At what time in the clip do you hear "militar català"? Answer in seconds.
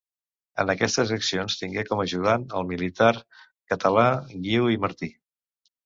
2.73-4.11